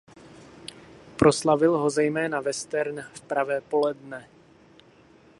Proslavil 1.17 1.77
ho 1.77 1.89
zejména 1.89 2.41
western 2.41 3.01
"V 3.13 3.21
pravé 3.21 3.61
poledne". 3.61 4.29